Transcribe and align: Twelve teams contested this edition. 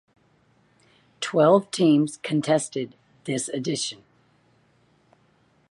Twelve 1.19 1.69
teams 1.69 2.17
contested 2.23 2.95
this 3.25 3.49
edition. 3.49 4.01